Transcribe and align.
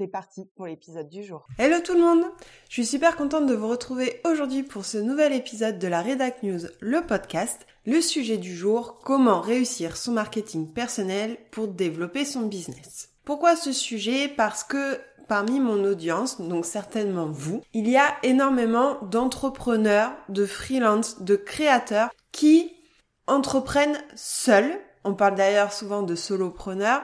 C'est 0.00 0.06
parti 0.06 0.46
pour 0.56 0.64
l'épisode 0.64 1.10
du 1.10 1.22
jour. 1.22 1.46
Hello 1.58 1.76
tout 1.84 1.92
le 1.92 2.00
monde 2.00 2.24
Je 2.70 2.72
suis 2.72 2.86
super 2.86 3.16
contente 3.16 3.44
de 3.44 3.52
vous 3.54 3.68
retrouver 3.68 4.22
aujourd'hui 4.24 4.62
pour 4.62 4.86
ce 4.86 4.96
nouvel 4.96 5.34
épisode 5.34 5.78
de 5.78 5.88
la 5.88 6.00
Redac 6.00 6.42
News, 6.42 6.60
le 6.80 7.02
podcast. 7.02 7.66
Le 7.84 8.00
sujet 8.00 8.38
du 8.38 8.56
jour, 8.56 8.98
comment 9.04 9.42
réussir 9.42 9.98
son 9.98 10.12
marketing 10.12 10.72
personnel 10.72 11.36
pour 11.50 11.68
développer 11.68 12.24
son 12.24 12.46
business. 12.46 13.10
Pourquoi 13.26 13.56
ce 13.56 13.72
sujet? 13.72 14.26
Parce 14.26 14.64
que 14.64 14.98
parmi 15.28 15.60
mon 15.60 15.84
audience, 15.84 16.40
donc 16.40 16.64
certainement 16.64 17.28
vous, 17.28 17.60
il 17.74 17.86
y 17.86 17.98
a 17.98 18.16
énormément 18.22 19.02
d'entrepreneurs, 19.02 20.12
de 20.30 20.46
freelance, 20.46 21.20
de 21.20 21.36
créateurs 21.36 22.08
qui 22.32 22.72
entreprennent 23.26 24.02
seuls. 24.14 24.80
On 25.04 25.12
parle 25.12 25.34
d'ailleurs 25.34 25.74
souvent 25.74 26.02
de 26.02 26.14
solopreneurs. 26.14 27.02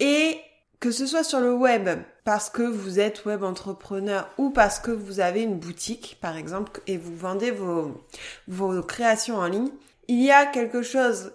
Et 0.00 0.40
que 0.80 0.90
ce 0.90 1.06
soit 1.06 1.24
sur 1.24 1.40
le 1.40 1.54
web, 1.54 1.88
parce 2.24 2.50
que 2.50 2.62
vous 2.62 3.00
êtes 3.00 3.24
web 3.24 3.42
entrepreneur 3.42 4.28
ou 4.38 4.50
parce 4.50 4.78
que 4.78 4.90
vous 4.90 5.20
avez 5.20 5.42
une 5.42 5.58
boutique, 5.58 6.18
par 6.20 6.36
exemple, 6.36 6.80
et 6.86 6.96
vous 6.96 7.16
vendez 7.16 7.50
vos, 7.50 8.82
créations 8.82 9.36
en 9.36 9.46
ligne, 9.46 9.70
il 10.08 10.22
y 10.22 10.30
a 10.30 10.46
quelque 10.46 10.82
chose 10.82 11.32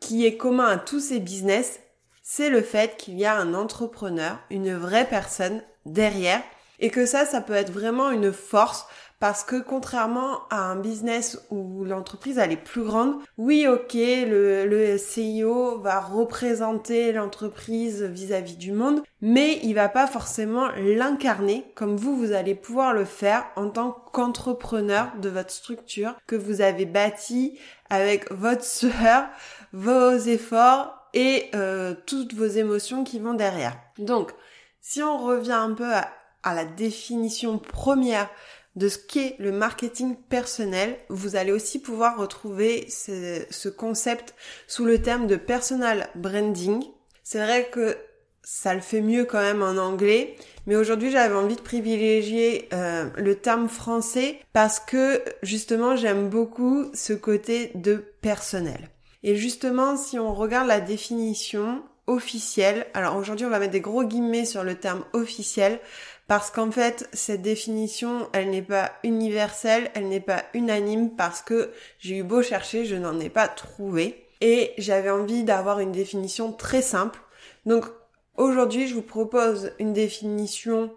qui 0.00 0.26
est 0.26 0.36
commun 0.36 0.66
à 0.66 0.76
tous 0.78 1.00
ces 1.00 1.20
business, 1.20 1.80
c'est 2.22 2.50
le 2.50 2.62
fait 2.62 2.96
qu'il 2.96 3.18
y 3.18 3.24
a 3.24 3.36
un 3.36 3.54
entrepreneur, 3.54 4.38
une 4.50 4.74
vraie 4.74 5.08
personne 5.08 5.62
derrière, 5.84 6.42
et 6.78 6.90
que 6.90 7.06
ça, 7.06 7.26
ça 7.26 7.40
peut 7.40 7.54
être 7.54 7.72
vraiment 7.72 8.10
une 8.10 8.32
force 8.32 8.86
parce 9.20 9.44
que 9.44 9.60
contrairement 9.60 10.48
à 10.48 10.62
un 10.62 10.76
business 10.76 11.46
où 11.50 11.84
l'entreprise 11.84 12.38
elle 12.38 12.52
est 12.52 12.56
plus 12.56 12.82
grande, 12.82 13.16
oui 13.36 13.68
ok, 13.68 13.92
le, 13.92 14.64
le 14.64 14.96
CIO 14.96 15.78
va 15.78 16.00
représenter 16.00 17.12
l'entreprise 17.12 18.02
vis-à-vis 18.02 18.56
du 18.56 18.72
monde, 18.72 19.02
mais 19.20 19.60
il 19.62 19.74
va 19.74 19.90
pas 19.90 20.06
forcément 20.06 20.68
l'incarner 20.78 21.66
comme 21.74 21.96
vous, 21.96 22.16
vous 22.16 22.32
allez 22.32 22.54
pouvoir 22.54 22.94
le 22.94 23.04
faire 23.04 23.44
en 23.56 23.68
tant 23.68 23.92
qu'entrepreneur 24.12 25.12
de 25.20 25.28
votre 25.28 25.50
structure 25.50 26.14
que 26.26 26.36
vous 26.36 26.62
avez 26.62 26.86
bâti 26.86 27.58
avec 27.90 28.32
votre 28.32 28.64
sueur, 28.64 29.26
vos 29.74 30.16
efforts 30.16 30.96
et 31.12 31.50
euh, 31.54 31.94
toutes 32.06 32.32
vos 32.32 32.46
émotions 32.46 33.04
qui 33.04 33.18
vont 33.18 33.34
derrière. 33.34 33.76
Donc, 33.98 34.32
si 34.80 35.02
on 35.02 35.18
revient 35.18 35.52
un 35.52 35.74
peu 35.74 35.92
à, 35.92 36.08
à 36.42 36.54
la 36.54 36.64
définition 36.64 37.58
première 37.58 38.30
de 38.76 38.88
ce 38.88 38.98
qu'est 38.98 39.36
le 39.38 39.52
marketing 39.52 40.16
personnel, 40.16 40.96
vous 41.08 41.36
allez 41.36 41.52
aussi 41.52 41.80
pouvoir 41.80 42.18
retrouver 42.18 42.88
ce, 42.88 43.44
ce, 43.50 43.68
concept 43.68 44.34
sous 44.68 44.84
le 44.84 45.02
terme 45.02 45.26
de 45.26 45.36
personal 45.36 46.08
branding. 46.14 46.82
C'est 47.24 47.42
vrai 47.42 47.68
que 47.70 47.96
ça 48.42 48.74
le 48.74 48.80
fait 48.80 49.00
mieux 49.00 49.24
quand 49.24 49.40
même 49.40 49.62
en 49.62 49.76
anglais, 49.76 50.36
mais 50.66 50.76
aujourd'hui 50.76 51.10
j'avais 51.10 51.34
envie 51.34 51.56
de 51.56 51.60
privilégier 51.60 52.68
euh, 52.72 53.08
le 53.16 53.36
terme 53.36 53.68
français 53.68 54.40
parce 54.52 54.80
que 54.80 55.22
justement 55.42 55.96
j'aime 55.96 56.28
beaucoup 56.28 56.90
ce 56.94 57.12
côté 57.12 57.72
de 57.74 58.04
personnel. 58.20 58.88
Et 59.22 59.36
justement, 59.36 59.96
si 59.96 60.18
on 60.18 60.34
regarde 60.34 60.66
la 60.66 60.80
définition 60.80 61.82
officielle, 62.10 62.86
alors 62.92 63.16
aujourd'hui 63.16 63.46
on 63.46 63.50
va 63.50 63.58
mettre 63.58 63.72
des 63.72 63.80
gros 63.80 64.04
guillemets 64.04 64.44
sur 64.44 64.64
le 64.64 64.74
terme 64.74 65.04
officiel, 65.14 65.80
parce 66.30 66.52
qu'en 66.52 66.70
fait, 66.70 67.08
cette 67.12 67.42
définition, 67.42 68.28
elle 68.32 68.50
n'est 68.50 68.62
pas 68.62 68.92
universelle, 69.02 69.90
elle 69.94 70.08
n'est 70.08 70.20
pas 70.20 70.44
unanime 70.54 71.16
parce 71.16 71.42
que 71.42 71.72
j'ai 71.98 72.18
eu 72.18 72.22
beau 72.22 72.40
chercher, 72.40 72.84
je 72.84 72.94
n'en 72.94 73.18
ai 73.18 73.28
pas 73.28 73.48
trouvé. 73.48 74.28
Et 74.40 74.72
j'avais 74.78 75.10
envie 75.10 75.42
d'avoir 75.42 75.80
une 75.80 75.90
définition 75.90 76.52
très 76.52 76.82
simple. 76.82 77.18
Donc 77.66 77.84
aujourd'hui, 78.36 78.86
je 78.86 78.94
vous 78.94 79.02
propose 79.02 79.72
une 79.80 79.92
définition 79.92 80.92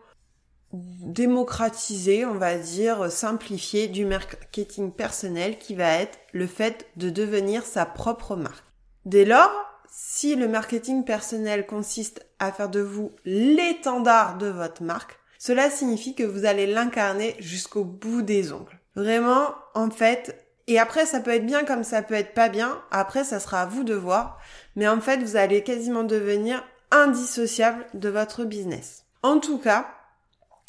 démocratisée, 0.72 2.26
on 2.26 2.36
va 2.36 2.56
dire, 2.56 3.12
simplifiée 3.12 3.88
du 3.88 4.06
marketing 4.06 4.92
personnel 4.92 5.58
qui 5.58 5.74
va 5.74 5.98
être 5.98 6.20
le 6.32 6.46
fait 6.46 6.86
de 6.96 7.10
devenir 7.10 7.66
sa 7.66 7.88
propre 7.88 8.36
marque. 8.36 8.66
Dès 9.06 9.26
lors, 9.26 9.52
si 9.96 10.36
le 10.36 10.48
marketing 10.48 11.06
personnel 11.06 11.68
consiste 11.68 12.26
à 12.40 12.52
faire 12.52 12.70
de 12.70 12.80
vous 12.80 13.12
l'étendard 13.26 14.40
de 14.40 14.48
votre 14.48 14.82
marque, 14.82 15.20
cela 15.38 15.70
signifie 15.70 16.16
que 16.16 16.24
vous 16.24 16.46
allez 16.46 16.66
l'incarner 16.66 17.36
jusqu'au 17.38 17.84
bout 17.84 18.24
des 18.24 18.54
ongles. 18.54 18.80
Vraiment, 18.96 19.54
en 19.76 19.92
fait, 19.92 20.48
et 20.66 20.80
après 20.80 21.06
ça 21.06 21.20
peut 21.20 21.30
être 21.30 21.46
bien 21.46 21.64
comme 21.64 21.84
ça 21.84 22.02
peut 22.02 22.16
être 22.16 22.34
pas 22.34 22.50
bien, 22.50 22.82
après 22.90 23.24
ça 23.24 23.40
sera 23.40 23.62
à 23.62 23.66
vous 23.68 23.84
de 23.84 23.94
voir, 23.94 24.40
mais 24.76 24.88
en 24.88 25.00
fait 25.00 25.18
vous 25.18 25.36
allez 25.36 25.62
quasiment 25.62 26.04
devenir 26.04 26.64
indissociable 26.90 27.86
de 27.94 28.10
votre 28.10 28.46
business. 28.46 29.06
En 29.22 29.40
tout 29.40 29.60
cas, 29.60 29.88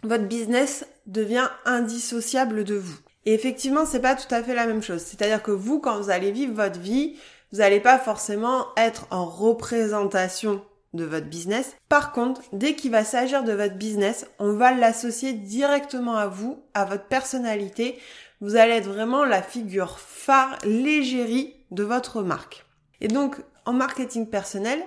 votre 0.03 0.25
business 0.25 0.84
devient 1.07 1.49
indissociable 1.65 2.65
de 2.65 2.75
vous. 2.75 2.99
Et 3.27 3.33
effectivement, 3.33 3.87
c'est 3.87 4.01
pas 4.01 4.17
tout 4.17 4.33
à 4.34 4.43
fait 4.43 4.55
la 4.55 4.67
même 4.67 4.83
chose. 4.83 5.01
C'est-à-dire 5.01 5.43
que 5.43 5.51
vous, 5.51 5.81
quand 5.81 5.99
vous 5.99 6.11
allez 6.11 6.31
vivre 6.31 6.55
votre 6.55 6.79
vie, 6.79 7.17
vous 7.54 7.60
n'allez 7.60 7.78
pas 7.78 8.00
forcément 8.00 8.66
être 8.76 9.06
en 9.12 9.25
représentation 9.25 10.60
de 10.92 11.04
votre 11.04 11.28
business. 11.28 11.76
Par 11.88 12.10
contre, 12.10 12.41
dès 12.53 12.75
qu'il 12.75 12.91
va 12.91 13.04
s'agir 13.04 13.44
de 13.44 13.53
votre 13.53 13.76
business, 13.76 14.26
on 14.41 14.54
va 14.54 14.72
l'associer 14.72 15.34
directement 15.34 16.16
à 16.16 16.26
vous, 16.26 16.65
à 16.75 16.84
votre 16.84 17.04
personnalité. 17.04 17.97
Vous 18.41 18.56
allez 18.56 18.72
être 18.72 18.88
vraiment 18.88 19.25
la 19.25 19.41
figure 19.41 20.00
phare, 20.00 20.59
l'égérie 20.65 21.54
de 21.70 21.84
votre 21.84 22.22
marque. 22.22 22.66
Et 23.00 23.06
donc, 23.06 23.37
en 23.66 23.72
marketing 23.72 24.28
personnel, 24.28 24.82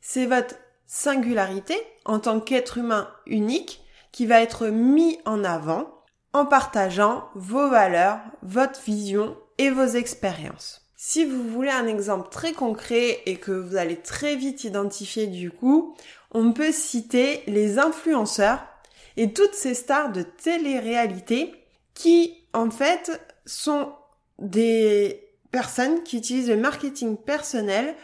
c'est 0.00 0.26
votre 0.26 0.56
singularité 0.86 1.76
en 2.04 2.18
tant 2.18 2.40
qu'être 2.40 2.78
humain 2.78 3.10
unique 3.26 3.80
qui 4.10 4.26
va 4.26 4.42
être 4.42 4.66
mis 4.66 5.20
en 5.24 5.44
avant 5.44 6.02
en 6.32 6.46
partageant 6.46 7.28
vos 7.36 7.68
valeurs, 7.70 8.18
votre 8.42 8.82
vision 8.82 9.36
et 9.58 9.70
vos 9.70 9.86
expériences. 9.86 10.81
Si 11.04 11.24
vous 11.24 11.42
voulez 11.42 11.68
un 11.68 11.88
exemple 11.88 12.28
très 12.30 12.52
concret 12.52 13.22
et 13.26 13.34
que 13.34 13.50
vous 13.50 13.74
allez 13.74 13.96
très 13.96 14.36
vite 14.36 14.62
identifier 14.62 15.26
du 15.26 15.50
coup, 15.50 15.96
on 16.30 16.52
peut 16.52 16.70
citer 16.70 17.42
les 17.48 17.80
influenceurs 17.80 18.64
et 19.16 19.32
toutes 19.32 19.54
ces 19.54 19.74
stars 19.74 20.12
de 20.12 20.22
télé-réalité 20.22 21.52
qui 21.92 22.46
en 22.52 22.70
fait 22.70 23.20
sont 23.46 23.92
des 24.38 25.28
personnes 25.50 26.04
qui 26.04 26.18
utilisent 26.18 26.48
le 26.48 26.56
marketing 26.56 27.16
personnel 27.16 27.96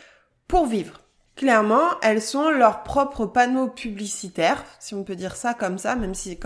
pour 0.48 0.66
vivre. 0.66 1.00
Clairement, 1.38 1.90
elles 2.02 2.20
sont 2.20 2.50
leurs 2.50 2.82
propres 2.82 3.24
panneaux 3.24 3.68
publicitaires, 3.68 4.64
si 4.80 4.96
on 4.96 5.04
peut 5.04 5.14
dire 5.14 5.36
ça 5.36 5.54
comme 5.54 5.78
ça, 5.78 5.94
même 5.94 6.12
si 6.12 6.36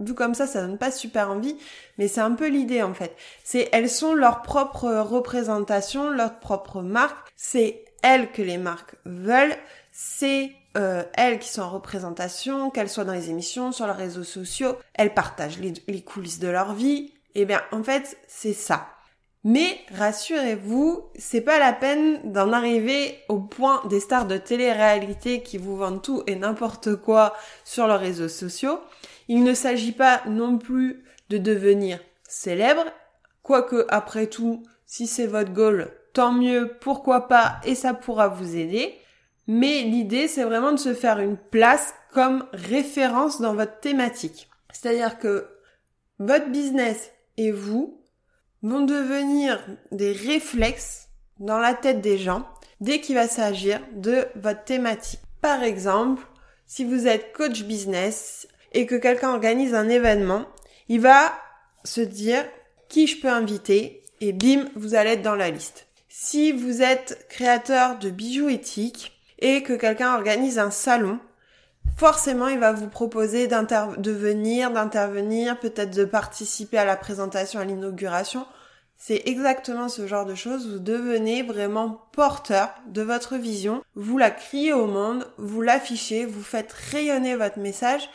vu 0.00 0.12
comme 0.12 0.34
ça, 0.34 0.48
ça 0.48 0.62
donne 0.62 0.76
pas 0.76 0.90
super 0.90 1.30
envie, 1.30 1.56
mais 1.98 2.08
c'est 2.08 2.20
un 2.20 2.32
peu 2.32 2.48
l'idée 2.48 2.82
en 2.82 2.92
fait. 2.92 3.14
C'est 3.44 3.68
elles 3.70 3.88
sont 3.88 4.12
leur 4.12 4.42
propre 4.42 4.88
représentation, 4.88 6.10
leur 6.10 6.40
propre 6.40 6.82
marque. 6.82 7.32
C'est 7.36 7.84
elles 8.02 8.32
que 8.32 8.42
les 8.42 8.58
marques 8.58 8.96
veulent. 9.04 9.54
C'est 9.92 10.50
euh, 10.76 11.04
elles 11.14 11.38
qui 11.38 11.48
sont 11.48 11.62
en 11.62 11.70
représentation, 11.70 12.70
qu'elles 12.70 12.90
soient 12.90 13.04
dans 13.04 13.12
les 13.12 13.30
émissions, 13.30 13.70
sur 13.70 13.86
leurs 13.86 13.96
réseaux 13.96 14.24
sociaux. 14.24 14.76
Elles 14.94 15.14
partagent 15.14 15.60
les, 15.60 15.74
les 15.86 16.02
coulisses 16.02 16.40
de 16.40 16.48
leur 16.48 16.74
vie. 16.74 17.12
Et 17.36 17.42
eh 17.42 17.44
bien, 17.44 17.62
en 17.70 17.84
fait, 17.84 18.18
c'est 18.26 18.52
ça. 18.52 18.88
Mais 19.42 19.78
rassurez-vous, 19.96 21.10
c'est 21.16 21.40
pas 21.40 21.58
la 21.58 21.72
peine 21.72 22.20
d'en 22.30 22.52
arriver 22.52 23.18
au 23.28 23.38
point 23.38 23.82
des 23.88 24.00
stars 24.00 24.26
de 24.26 24.36
télé-réalité 24.36 25.42
qui 25.42 25.56
vous 25.56 25.76
vendent 25.76 26.02
tout 26.02 26.22
et 26.26 26.36
n'importe 26.36 26.96
quoi 26.96 27.34
sur 27.64 27.86
leurs 27.86 28.00
réseaux 28.00 28.28
sociaux. 28.28 28.80
Il 29.28 29.42
ne 29.42 29.54
s'agit 29.54 29.92
pas 29.92 30.20
non 30.28 30.58
plus 30.58 31.04
de 31.30 31.38
devenir 31.38 32.00
célèbre, 32.28 32.84
quoique 33.42 33.86
après 33.88 34.26
tout, 34.26 34.62
si 34.84 35.06
c'est 35.06 35.26
votre 35.26 35.52
goal, 35.52 35.90
tant 36.12 36.32
mieux, 36.32 36.76
pourquoi 36.80 37.26
pas, 37.26 37.60
et 37.64 37.74
ça 37.74 37.94
pourra 37.94 38.28
vous 38.28 38.56
aider. 38.56 38.94
Mais 39.46 39.82
l'idée, 39.82 40.28
c'est 40.28 40.44
vraiment 40.44 40.72
de 40.72 40.78
se 40.78 40.92
faire 40.92 41.18
une 41.18 41.38
place 41.38 41.94
comme 42.12 42.44
référence 42.52 43.40
dans 43.40 43.54
votre 43.54 43.80
thématique. 43.80 44.50
C'est-à-dire 44.72 45.18
que 45.18 45.48
votre 46.18 46.50
business 46.50 47.10
et 47.38 47.52
vous, 47.52 47.99
vont 48.62 48.84
devenir 48.84 49.64
des 49.92 50.12
réflexes 50.12 51.08
dans 51.38 51.58
la 51.58 51.74
tête 51.74 52.00
des 52.00 52.18
gens 52.18 52.46
dès 52.80 53.00
qu'il 53.00 53.14
va 53.14 53.28
s'agir 53.28 53.80
de 53.92 54.26
votre 54.36 54.64
thématique. 54.64 55.20
Par 55.40 55.62
exemple, 55.62 56.22
si 56.66 56.84
vous 56.84 57.06
êtes 57.06 57.32
coach 57.32 57.62
business 57.64 58.46
et 58.72 58.86
que 58.86 58.94
quelqu'un 58.94 59.30
organise 59.30 59.74
un 59.74 59.88
événement, 59.88 60.46
il 60.88 61.00
va 61.00 61.32
se 61.84 62.00
dire 62.00 62.44
qui 62.88 63.06
je 63.06 63.20
peux 63.20 63.28
inviter 63.28 64.02
et 64.20 64.32
bim, 64.32 64.68
vous 64.76 64.94
allez 64.94 65.10
être 65.10 65.22
dans 65.22 65.34
la 65.34 65.50
liste. 65.50 65.86
Si 66.08 66.52
vous 66.52 66.82
êtes 66.82 67.26
créateur 67.28 67.98
de 67.98 68.10
bijoux 68.10 68.48
éthiques 68.48 69.12
et 69.38 69.62
que 69.62 69.72
quelqu'un 69.72 70.14
organise 70.14 70.58
un 70.58 70.70
salon, 70.70 71.18
forcément, 71.96 72.48
il 72.48 72.58
va 72.58 72.72
vous 72.72 72.88
proposer 72.88 73.46
de 73.46 74.10
venir, 74.10 74.70
d'intervenir, 74.70 75.58
peut-être 75.58 75.94
de 75.94 76.04
participer 76.04 76.78
à 76.78 76.84
la 76.84 76.96
présentation, 76.96 77.60
à 77.60 77.64
l'inauguration. 77.64 78.46
C'est 78.96 79.22
exactement 79.24 79.88
ce 79.88 80.06
genre 80.06 80.26
de 80.26 80.34
choses. 80.34 80.70
Vous 80.70 80.78
devenez 80.78 81.42
vraiment 81.42 82.06
porteur 82.12 82.68
de 82.86 83.00
votre 83.00 83.36
vision. 83.36 83.82
Vous 83.94 84.18
la 84.18 84.30
criez 84.30 84.74
au 84.74 84.86
monde, 84.86 85.26
vous 85.38 85.62
l'affichez, 85.62 86.26
vous 86.26 86.42
faites 86.42 86.72
rayonner 86.72 87.34
votre 87.34 87.58
message 87.58 88.10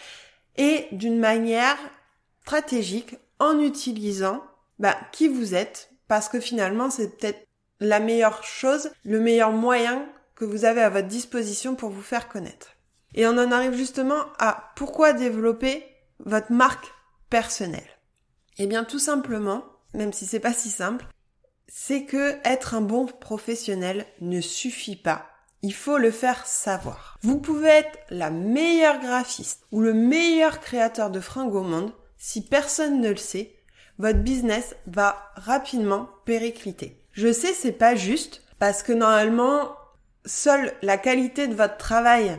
et 0.58 0.88
d'une 0.92 1.18
manière 1.18 1.78
stratégique 2.44 3.18
en 3.40 3.60
utilisant 3.60 4.44
bah, 4.78 4.96
qui 5.12 5.28
vous 5.28 5.56
êtes 5.56 5.90
parce 6.08 6.30
que 6.30 6.40
finalement 6.40 6.90
c'est 6.92 7.18
peut-être 7.18 7.48
la 7.80 8.00
meilleure 8.00 8.44
chose, 8.44 8.92
le 9.04 9.20
meilleur 9.20 9.52
moyen 9.52 10.06
que 10.36 10.46
vous 10.46 10.66
avez 10.66 10.82
à 10.82 10.90
votre 10.90 11.08
disposition 11.08 11.76
pour 11.76 11.90
vous 11.90 12.02
faire 12.02 12.28
connaître. 12.28 12.75
Et 13.16 13.26
on 13.26 13.38
en 13.38 13.52
arrive 13.52 13.74
justement 13.74 14.22
à 14.38 14.72
pourquoi 14.76 15.14
développer 15.14 15.84
votre 16.20 16.52
marque 16.52 16.94
personnelle. 17.30 17.90
Eh 18.58 18.68
bien, 18.68 18.84
tout 18.84 19.00
simplement, 19.00 19.64
même 19.94 20.14
si 20.14 20.26
c'est 20.26 20.40
pas 20.40 20.54
si 20.54 20.70
simple, 20.70 21.06
c'est 21.68 22.06
que 22.06 22.38
être 22.44 22.76
un 22.76 22.82
bon 22.82 23.06
professionnel 23.06 24.06
ne 24.22 24.42
suffit 24.42 24.96
pas. 24.98 25.26
Il 25.62 25.74
faut 25.74 25.98
le 25.98 26.12
faire 26.12 26.46
savoir. 26.46 27.18
Vous 27.22 27.40
pouvez 27.40 27.70
être 27.70 27.98
la 28.10 28.30
meilleure 28.30 29.00
graphiste 29.00 29.66
ou 29.72 29.82
le 29.82 29.94
meilleur 29.94 30.60
créateur 30.60 31.10
de 31.10 31.20
fringues 31.20 31.56
au 31.56 31.64
monde. 31.64 31.92
Si 32.18 32.46
personne 32.46 33.02
ne 33.02 33.10
le 33.10 33.16
sait, 33.16 33.56
votre 33.98 34.20
business 34.20 34.76
va 34.88 35.32
rapidement 35.36 36.10
péricliter. 36.26 37.02
Je 37.14 37.32
sais, 37.32 37.54
c'est 37.54 37.72
pas 37.72 37.96
juste 37.96 38.44
parce 38.60 38.84
que 38.84 38.92
normalement, 38.92 39.76
seule 40.26 40.74
la 40.82 40.98
qualité 40.98 41.48
de 41.48 41.56
votre 41.56 41.78
travail 41.78 42.38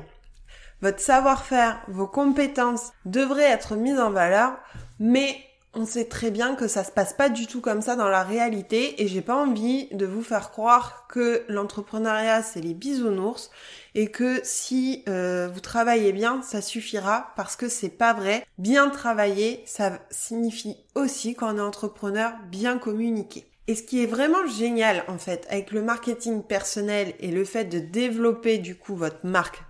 votre 0.82 1.00
savoir-faire, 1.00 1.80
vos 1.88 2.06
compétences 2.06 2.92
devraient 3.04 3.50
être 3.50 3.76
mises 3.76 3.98
en 3.98 4.10
valeur, 4.10 4.56
mais 4.98 5.36
on 5.76 5.84
sait 5.84 6.06
très 6.06 6.30
bien 6.30 6.54
que 6.54 6.68
ça 6.68 6.84
se 6.84 6.90
passe 6.90 7.12
pas 7.12 7.28
du 7.28 7.46
tout 7.46 7.60
comme 7.60 7.82
ça 7.82 7.96
dans 7.96 8.08
la 8.08 8.22
réalité 8.22 9.02
et 9.02 9.08
j'ai 9.08 9.20
pas 9.20 9.36
envie 9.36 9.88
de 9.92 10.06
vous 10.06 10.22
faire 10.22 10.50
croire 10.50 11.06
que 11.06 11.44
l'entrepreneuriat 11.48 12.42
c'est 12.42 12.62
les 12.62 12.72
bisounours 12.72 13.50
et 13.94 14.10
que 14.10 14.40
si 14.42 15.04
euh, 15.06 15.50
vous 15.52 15.60
travaillez 15.60 16.12
bien 16.12 16.40
ça 16.40 16.62
suffira 16.62 17.32
parce 17.36 17.56
que 17.56 17.68
c'est 17.68 17.90
pas 17.90 18.14
vrai. 18.14 18.46
Bien 18.56 18.88
travailler 18.88 19.62
ça 19.66 19.98
signifie 20.10 20.78
aussi 20.94 21.34
qu'on 21.34 21.58
est 21.58 21.60
entrepreneur 21.60 22.32
bien 22.50 22.78
communiqué. 22.78 23.44
Et 23.68 23.74
ce 23.74 23.82
qui 23.82 24.02
est 24.02 24.06
vraiment 24.06 24.46
génial 24.46 25.04
en 25.08 25.18
fait 25.18 25.46
avec 25.50 25.72
le 25.72 25.82
marketing 25.82 26.42
personnel 26.42 27.12
et 27.20 27.30
le 27.30 27.44
fait 27.44 27.64
de 27.64 27.80
développer 27.80 28.56
du 28.56 28.76
coup 28.76 28.96
votre 28.96 29.26
marque 29.26 29.62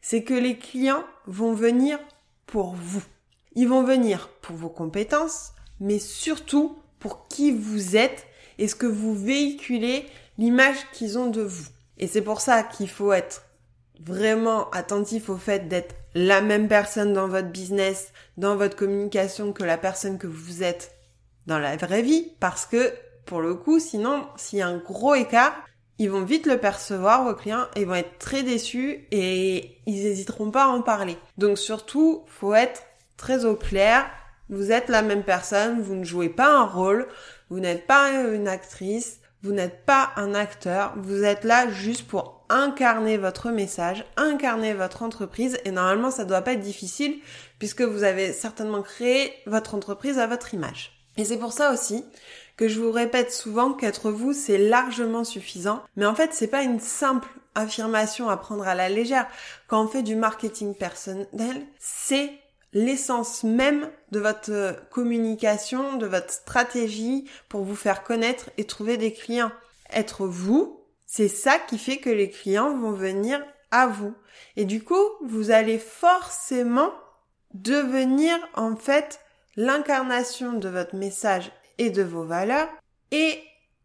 c'est 0.00 0.22
que 0.22 0.34
les 0.34 0.58
clients 0.58 1.04
vont 1.26 1.54
venir 1.54 1.98
pour 2.46 2.74
vous. 2.74 3.02
Ils 3.54 3.68
vont 3.68 3.82
venir 3.82 4.28
pour 4.42 4.56
vos 4.56 4.68
compétences, 4.68 5.52
mais 5.80 5.98
surtout 5.98 6.78
pour 6.98 7.28
qui 7.28 7.52
vous 7.52 7.96
êtes 7.96 8.26
et 8.58 8.68
ce 8.68 8.74
que 8.74 8.86
vous 8.86 9.14
véhiculez, 9.14 10.06
l'image 10.38 10.76
qu'ils 10.92 11.18
ont 11.18 11.30
de 11.30 11.42
vous. 11.42 11.66
Et 11.98 12.06
c'est 12.06 12.22
pour 12.22 12.40
ça 12.40 12.62
qu'il 12.62 12.88
faut 12.88 13.12
être 13.12 13.44
vraiment 14.00 14.70
attentif 14.70 15.28
au 15.28 15.36
fait 15.36 15.68
d'être 15.68 15.94
la 16.14 16.40
même 16.40 16.68
personne 16.68 17.12
dans 17.12 17.28
votre 17.28 17.48
business, 17.48 18.12
dans 18.36 18.56
votre 18.56 18.76
communication 18.76 19.52
que 19.52 19.64
la 19.64 19.78
personne 19.78 20.18
que 20.18 20.26
vous 20.26 20.62
êtes 20.62 20.92
dans 21.46 21.58
la 21.58 21.76
vraie 21.76 22.02
vie, 22.02 22.32
parce 22.40 22.66
que 22.66 22.92
pour 23.26 23.40
le 23.40 23.54
coup, 23.54 23.78
sinon, 23.78 24.26
s'il 24.36 24.58
y 24.58 24.62
a 24.62 24.68
un 24.68 24.78
gros 24.78 25.14
écart, 25.14 25.54
ils 25.98 26.10
vont 26.10 26.24
vite 26.24 26.46
le 26.46 26.58
percevoir, 26.58 27.24
vos 27.24 27.34
clients, 27.34 27.66
et 27.76 27.84
vont 27.84 27.94
être 27.94 28.18
très 28.18 28.42
déçus 28.42 29.06
et 29.10 29.78
ils 29.86 30.02
n'hésiteront 30.02 30.50
pas 30.50 30.64
à 30.64 30.68
en 30.68 30.82
parler. 30.82 31.16
Donc 31.38 31.58
surtout, 31.58 32.24
faut 32.26 32.54
être 32.54 32.82
très 33.16 33.44
au 33.44 33.54
clair. 33.54 34.06
Vous 34.50 34.72
êtes 34.72 34.88
la 34.88 35.02
même 35.02 35.22
personne, 35.22 35.80
vous 35.80 35.94
ne 35.94 36.04
jouez 36.04 36.28
pas 36.28 36.48
un 36.48 36.64
rôle, 36.64 37.06
vous 37.48 37.60
n'êtes 37.60 37.86
pas 37.86 38.10
une 38.10 38.48
actrice, 38.48 39.20
vous 39.42 39.52
n'êtes 39.52 39.84
pas 39.84 40.10
un 40.16 40.34
acteur, 40.34 40.94
vous 40.96 41.22
êtes 41.22 41.44
là 41.44 41.68
juste 41.70 42.06
pour 42.06 42.44
incarner 42.48 43.16
votre 43.16 43.50
message, 43.50 44.04
incarner 44.16 44.74
votre 44.74 45.02
entreprise 45.02 45.58
et 45.64 45.70
normalement 45.70 46.10
ça 46.10 46.24
doit 46.24 46.42
pas 46.42 46.52
être 46.52 46.60
difficile 46.60 47.20
puisque 47.58 47.82
vous 47.82 48.02
avez 48.04 48.32
certainement 48.32 48.82
créé 48.82 49.32
votre 49.46 49.74
entreprise 49.74 50.18
à 50.18 50.26
votre 50.26 50.54
image. 50.54 51.03
Et 51.16 51.24
c'est 51.24 51.38
pour 51.38 51.52
ça 51.52 51.72
aussi 51.72 52.04
que 52.56 52.68
je 52.68 52.80
vous 52.80 52.92
répète 52.92 53.32
souvent 53.32 53.72
qu'être 53.72 54.10
vous, 54.10 54.32
c'est 54.32 54.58
largement 54.58 55.24
suffisant. 55.24 55.82
Mais 55.96 56.06
en 56.06 56.14
fait, 56.14 56.32
c'est 56.32 56.48
pas 56.48 56.62
une 56.62 56.80
simple 56.80 57.28
affirmation 57.54 58.28
à 58.28 58.36
prendre 58.36 58.66
à 58.66 58.74
la 58.74 58.88
légère. 58.88 59.26
Quand 59.68 59.84
on 59.84 59.88
fait 59.88 60.02
du 60.02 60.16
marketing 60.16 60.74
personnel, 60.74 61.66
c'est 61.78 62.32
l'essence 62.72 63.44
même 63.44 63.88
de 64.10 64.18
votre 64.18 64.76
communication, 64.90 65.96
de 65.96 66.06
votre 66.06 66.32
stratégie 66.32 67.28
pour 67.48 67.64
vous 67.64 67.76
faire 67.76 68.02
connaître 68.02 68.50
et 68.58 68.64
trouver 68.64 68.96
des 68.96 69.12
clients. 69.12 69.52
Être 69.92 70.26
vous, 70.26 70.80
c'est 71.06 71.28
ça 71.28 71.58
qui 71.58 71.78
fait 71.78 71.98
que 71.98 72.10
les 72.10 72.30
clients 72.30 72.76
vont 72.76 72.92
venir 72.92 73.40
à 73.70 73.86
vous. 73.86 74.14
Et 74.56 74.64
du 74.64 74.82
coup, 74.82 75.04
vous 75.24 75.50
allez 75.50 75.78
forcément 75.78 76.92
devenir 77.52 78.36
en 78.54 78.74
fait 78.74 79.20
l'incarnation 79.56 80.54
de 80.54 80.68
votre 80.68 80.96
message 80.96 81.52
et 81.78 81.90
de 81.90 82.02
vos 82.02 82.24
valeurs. 82.24 82.68
Et 83.10 83.42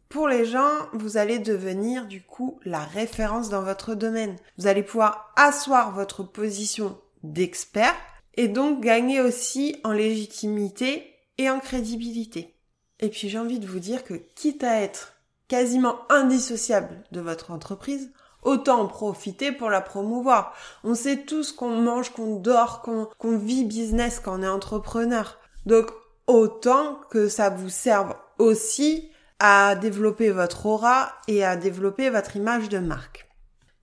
pour 0.09 0.27
les 0.27 0.45
gens, 0.45 0.71
vous 0.93 1.17
allez 1.17 1.39
devenir 1.39 2.05
du 2.07 2.21
coup 2.21 2.59
la 2.65 2.79
référence 2.79 3.49
dans 3.49 3.61
votre 3.61 3.95
domaine. 3.95 4.35
Vous 4.57 4.67
allez 4.67 4.83
pouvoir 4.83 5.31
asseoir 5.35 5.91
votre 5.91 6.23
position 6.23 6.97
d'expert 7.23 7.95
et 8.35 8.47
donc 8.47 8.81
gagner 8.81 9.21
aussi 9.21 9.75
en 9.83 9.91
légitimité 9.91 11.15
et 11.37 11.49
en 11.49 11.59
crédibilité. 11.59 12.55
Et 12.99 13.09
puis 13.09 13.29
j'ai 13.29 13.39
envie 13.39 13.59
de 13.59 13.67
vous 13.67 13.79
dire 13.79 14.03
que 14.03 14.13
quitte 14.13 14.63
à 14.63 14.81
être 14.81 15.13
quasiment 15.47 15.99
indissociable 16.09 17.03
de 17.11 17.21
votre 17.21 17.51
entreprise, 17.51 18.11
autant 18.43 18.81
en 18.81 18.87
profiter 18.87 19.51
pour 19.51 19.69
la 19.69 19.81
promouvoir. 19.81 20.53
On 20.83 20.95
sait 20.95 21.23
tous 21.23 21.51
qu'on 21.51 21.75
mange, 21.75 22.11
qu'on 22.11 22.35
dort, 22.35 22.81
qu'on 22.81 23.37
vit 23.37 23.65
business 23.65 24.19
quand 24.19 24.39
on 24.39 24.43
est 24.43 24.47
entrepreneur. 24.47 25.38
Donc 25.65 25.91
autant 26.27 26.99
que 27.09 27.27
ça 27.27 27.49
vous 27.49 27.69
serve 27.69 28.15
aussi 28.37 29.11
à 29.39 29.75
développer 29.75 30.31
votre 30.31 30.65
aura 30.65 31.13
et 31.27 31.43
à 31.43 31.55
développer 31.55 32.09
votre 32.09 32.35
image 32.35 32.69
de 32.69 32.79
marque. 32.79 33.27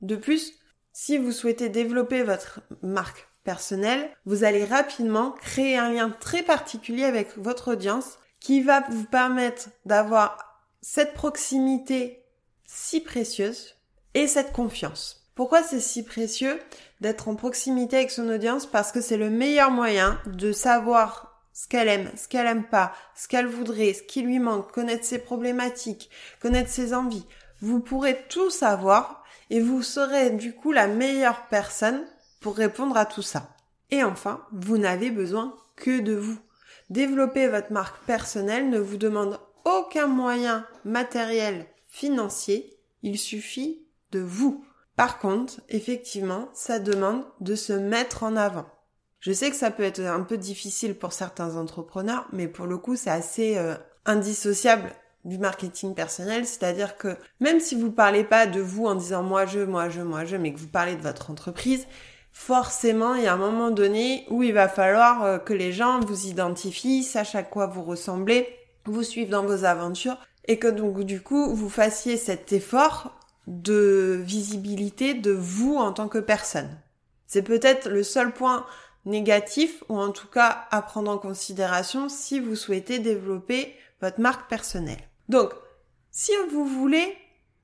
De 0.03 0.17
plus, 0.17 0.53
si 0.93 1.19
vous 1.19 1.33
souhaitez 1.33 1.69
développer 1.69 2.23
votre 2.23 2.61
marque 2.83 3.29
personnelle, 3.45 4.11
vous 4.27 4.45
allez 4.45 4.65
rapidement 4.65 5.33
créer 5.33 5.77
un 5.77 5.91
lien 5.93 6.11
très 6.11 6.43
particulier 6.43 7.05
avec 7.05 7.37
votre 7.39 7.73
audience 7.73 8.19
qui 8.41 8.61
va 8.61 8.81
vous 8.91 9.05
permettre 9.05 9.69
d'avoir 9.85 10.63
cette 10.83 11.15
proximité 11.15 12.25
si 12.65 13.01
précieuse 13.01 13.77
et 14.15 14.27
cette 14.27 14.53
confiance. 14.53 15.29
Pourquoi 15.35 15.63
c'est 15.63 15.81
si 15.81 16.03
précieux 16.03 16.59
d'être 17.01 17.29
en 17.29 17.35
proximité 17.35 17.97
avec 17.97 18.11
son 18.11 18.29
audience? 18.29 18.67
Parce 18.67 18.93
que 18.93 19.01
c'est 19.01 19.17
le 19.17 19.31
meilleur 19.31 19.71
moyen 19.71 20.19
de 20.27 20.53
savoir 20.53 21.36
ce 21.57 21.69
qu'elle 21.69 21.89
aime, 21.89 22.11
ce 22.17 22.29
qu'elle 22.29 22.47
aime 22.47 22.65
pas, 22.65 22.93
ce 23.15 23.29
qu'elle 23.29 23.47
voudrait, 23.47 23.95
ce 23.95 24.03
qui 24.03 24.21
lui 24.21 24.39
manque, 24.39 24.71
connaître 24.73 25.07
ses 25.07 25.19
problématiques, 25.19 26.11
connaître 26.39 26.69
ses 26.69 26.93
envies. 26.93 27.25
Vous 27.63 27.81
pourrez 27.81 28.27
tout 28.29 28.51
savoir 28.51 29.25
et 29.49 29.61
vous 29.61 29.83
serez 29.83 30.31
du 30.31 30.55
coup 30.55 30.71
la 30.71 30.87
meilleure 30.87 31.47
personne 31.47 32.05
pour 32.41 32.57
répondre 32.57 32.95
à 32.99 33.07
tout 33.07 33.23
ça. 33.23 33.49
Et 33.91 34.05
enfin, 34.05 34.45
vous 34.53 34.77
n'avez 34.77 35.11
besoin 35.11 35.57
que 35.77 36.01
de 36.01 36.15
vous. 36.15 36.39
Développer 36.91 37.49
votre 37.49 37.73
marque 37.73 38.05
personnelle 38.05 38.69
ne 38.69 38.79
vous 38.79 38.99
demande 38.99 39.41
aucun 39.65 40.09
moyen 40.09 40.67
matériel, 40.85 41.65
financier, 41.87 42.79
il 43.03 43.19
suffit 43.19 43.83
de 44.13 44.21
vous. 44.21 44.63
Par 44.95 45.19
contre, 45.19 45.63
effectivement, 45.71 46.51
ça 46.53 46.81
demande 46.81 47.25
de 47.41 47.55
se 47.55 47.73
mettre 47.73 48.25
en 48.25 48.37
avant. 48.37 48.67
Je 49.21 49.33
sais 49.33 49.51
que 49.51 49.57
ça 49.57 49.71
peut 49.71 49.83
être 49.83 50.01
un 50.01 50.23
peu 50.23 50.37
difficile 50.37 50.95
pour 50.97 51.13
certains 51.13 51.57
entrepreneurs, 51.57 52.27
mais 52.33 52.49
pour 52.49 52.67
le 52.67 52.79
coup, 52.79 52.97
c'est 52.97 53.11
assez 53.11 53.57
euh, 53.57 53.75
indissociable 54.05 54.93
du 55.25 55.39
marketing 55.39 55.95
personnel, 55.95 56.47
c'est-à-dire 56.47 56.97
que 56.97 57.17
même 57.41 57.59
si 57.59 57.75
vous 57.75 57.91
parlez 57.91 58.23
pas 58.23 58.47
de 58.47 58.61
vous 58.61 58.87
en 58.87 58.95
disant 58.95 59.25
moi 59.25 59.45
je, 59.45 59.59
moi 59.59 59.89
je, 59.89 60.01
moi 60.01 60.25
je, 60.25 60.37
mais 60.37 60.53
que 60.53 60.59
vous 60.59 60.69
parlez 60.69 60.95
de 60.95 61.03
votre 61.03 61.31
entreprise, 61.31 61.87
forcément, 62.31 63.15
il 63.15 63.25
y 63.25 63.27
a 63.27 63.33
un 63.33 63.39
moment 63.39 63.71
donné 63.71 64.25
où 64.31 64.45
il 64.45 64.53
va 64.53 64.69
falloir 64.69 65.25
euh, 65.25 65.39
que 65.39 65.53
les 65.53 65.73
gens 65.73 65.99
vous 66.01 66.27
identifient, 66.27 67.03
sachent 67.03 67.35
à 67.35 67.43
quoi 67.43 67.67
vous 67.67 67.83
ressemblez, 67.83 68.47
vous 68.85 69.03
suivent 69.03 69.31
dans 69.31 69.45
vos 69.45 69.65
aventures 69.65 70.19
et 70.47 70.59
que 70.59 70.69
donc 70.69 71.03
du 71.03 71.21
coup, 71.21 71.55
vous 71.55 71.69
fassiez 71.69 72.17
cet 72.17 72.53
effort 72.53 73.19
de 73.49 74.21
visibilité 74.23 75.15
de 75.15 75.33
vous 75.33 75.77
en 75.77 75.93
tant 75.93 76.09
que 76.09 76.19
personne. 76.19 76.71
C'est 77.27 77.43
peut-être 77.43 77.89
le 77.89 78.03
seul 78.05 78.33
point 78.33 78.65
négatif 79.07 79.83
ou 79.89 79.99
en 79.99 80.11
tout 80.11 80.29
cas 80.29 80.67
à 80.71 80.83
prendre 80.83 81.11
en 81.11 81.19
considération 81.19 82.09
si 82.09 82.41
vous 82.41 82.57
souhaitez 82.57 82.99
développer 82.99 83.75
votre 84.01 84.21
marque 84.21 84.49
personnelle. 84.49 85.09
Donc, 85.29 85.53
si 86.11 86.33
vous 86.51 86.67
voulez 86.67 87.17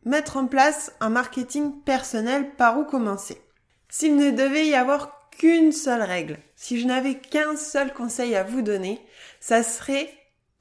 mettre 0.05 0.37
en 0.37 0.47
place 0.47 0.93
un 1.01 1.11
marketing 1.11 1.83
personnel, 1.83 2.55
par 2.57 2.79
où 2.79 2.85
commencer? 2.85 3.41
S'il 3.89 4.17
ne 4.17 4.31
devait 4.31 4.67
y 4.67 4.75
avoir 4.75 5.29
qu'une 5.31 5.73
seule 5.73 6.03
règle, 6.03 6.39
si 6.57 6.81
je 6.81 6.87
n'avais 6.87 7.19
qu'un 7.19 7.57
seul 7.57 7.93
conseil 7.93 8.35
à 8.35 8.45
vous 8.45 8.63
donner, 8.63 9.05
ça 9.41 9.63
serait 9.63 10.09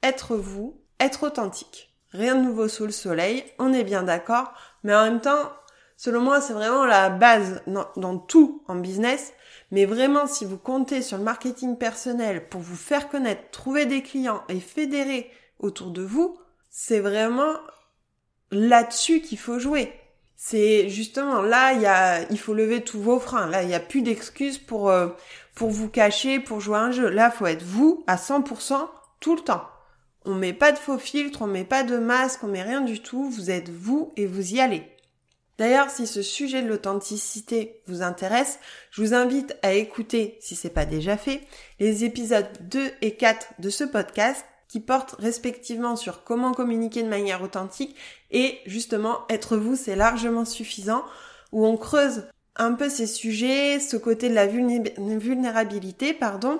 être 0.02 0.36
vous, 0.36 0.80
être 1.00 1.24
authentique. 1.24 1.94
Rien 2.10 2.34
de 2.34 2.42
nouveau 2.42 2.68
sous 2.68 2.84
le 2.84 2.92
soleil, 2.92 3.44
on 3.58 3.72
est 3.72 3.84
bien 3.84 4.02
d'accord, 4.02 4.52
mais 4.82 4.94
en 4.94 5.04
même 5.04 5.20
temps, 5.20 5.52
selon 5.96 6.20
moi, 6.20 6.40
c'est 6.40 6.52
vraiment 6.52 6.84
la 6.84 7.08
base 7.08 7.62
dans, 7.66 7.86
dans, 7.96 8.18
tout 8.18 8.62
en 8.68 8.74
business. 8.74 9.32
Mais 9.72 9.86
vraiment, 9.86 10.26
si 10.26 10.44
vous 10.44 10.58
comptez 10.58 11.00
sur 11.00 11.16
le 11.16 11.24
marketing 11.24 11.78
personnel 11.78 12.46
pour 12.48 12.60
vous 12.60 12.76
faire 12.76 13.08
connaître, 13.08 13.50
trouver 13.50 13.86
des 13.86 14.02
clients 14.02 14.44
et 14.50 14.60
fédérer 14.60 15.30
autour 15.58 15.90
de 15.90 16.02
vous, 16.02 16.38
c'est 16.68 17.00
vraiment 17.00 17.54
là-dessus 18.50 19.22
qu'il 19.22 19.38
faut 19.38 19.58
jouer. 19.58 19.90
C'est 20.36 20.90
justement 20.90 21.40
là, 21.40 21.72
il 21.72 21.80
y 21.80 21.86
a, 21.86 22.30
il 22.30 22.38
faut 22.38 22.52
lever 22.52 22.82
tous 22.82 23.00
vos 23.00 23.18
freins. 23.18 23.46
Là, 23.48 23.62
il 23.62 23.68
n'y 23.68 23.74
a 23.74 23.80
plus 23.80 24.02
d'excuses 24.02 24.58
pour 24.58 24.90
euh, 24.90 25.08
pour 25.54 25.70
vous 25.70 25.88
cacher, 25.88 26.38
pour 26.38 26.60
jouer 26.60 26.76
un 26.76 26.90
jeu. 26.90 27.08
Là, 27.08 27.30
faut 27.30 27.46
être 27.46 27.62
vous 27.62 28.04
à 28.06 28.16
100% 28.16 28.88
tout 29.20 29.36
le 29.36 29.40
temps. 29.42 29.64
On 30.26 30.34
met 30.34 30.52
pas 30.52 30.72
de 30.72 30.78
faux 30.78 30.98
filtres, 30.98 31.40
on 31.42 31.46
met 31.46 31.64
pas 31.64 31.82
de 31.82 31.96
masque, 31.96 32.44
on 32.44 32.48
met 32.48 32.62
rien 32.62 32.82
du 32.82 33.00
tout. 33.00 33.30
Vous 33.30 33.50
êtes 33.50 33.70
vous 33.70 34.12
et 34.16 34.26
vous 34.26 34.54
y 34.54 34.60
allez. 34.60 34.91
D'ailleurs, 35.62 35.90
si 35.90 36.08
ce 36.08 36.22
sujet 36.22 36.60
de 36.60 36.66
l'authenticité 36.66 37.84
vous 37.86 38.02
intéresse, 38.02 38.58
je 38.90 39.00
vous 39.00 39.14
invite 39.14 39.56
à 39.62 39.74
écouter, 39.74 40.36
si 40.40 40.56
c'est 40.56 40.70
pas 40.70 40.86
déjà 40.86 41.16
fait, 41.16 41.42
les 41.78 42.04
épisodes 42.04 42.48
2 42.62 42.90
et 43.00 43.14
4 43.14 43.46
de 43.60 43.70
ce 43.70 43.84
podcast 43.84 44.44
qui 44.66 44.80
portent 44.80 45.14
respectivement 45.20 45.94
sur 45.94 46.24
comment 46.24 46.50
communiquer 46.50 47.04
de 47.04 47.08
manière 47.08 47.42
authentique 47.42 47.94
et 48.32 48.58
justement 48.66 49.20
être 49.30 49.56
vous, 49.56 49.76
c'est 49.76 49.94
largement 49.94 50.44
suffisant, 50.44 51.04
où 51.52 51.64
on 51.64 51.76
creuse 51.76 52.24
un 52.56 52.72
peu 52.72 52.88
ces 52.88 53.06
sujets, 53.06 53.78
ce 53.78 53.96
côté 53.96 54.28
de 54.28 54.34
la 54.34 54.48
vulnérabilité, 54.48 56.12
pardon, 56.12 56.58